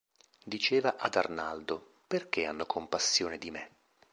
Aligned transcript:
Diceva 0.43 0.95
ad 0.97 1.15
Arnaldo:– 1.15 1.91
Perché 2.07 2.47
hanno 2.47 2.65
compassione 2.65 3.37
di 3.37 3.51
me? 3.51 3.69